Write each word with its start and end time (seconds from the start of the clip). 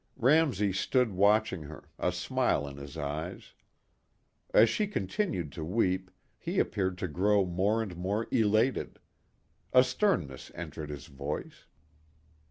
Ramsey 0.17 0.73
stood 0.73 1.11
watching 1.11 1.61
her, 1.61 1.87
a 1.99 2.11
smile 2.11 2.67
in 2.67 2.77
his 2.77 2.97
eyes. 2.97 3.53
As 4.51 4.67
she 4.67 4.87
continued 4.87 5.51
to 5.51 5.63
weep 5.63 6.09
he 6.39 6.57
appeared 6.57 6.97
to 6.97 7.07
grow 7.07 7.45
more 7.45 7.83
and 7.83 7.95
more 7.95 8.27
elated. 8.31 8.97
A 9.73 9.83
sternness 9.83 10.51
entered 10.55 10.89
his 10.89 11.05
voice. 11.05 11.67